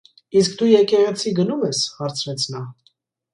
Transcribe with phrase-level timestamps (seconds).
[0.39, 2.65] Իսկ դու եկեղեցի գնո՞ւմ ես,- հարցրեց նա: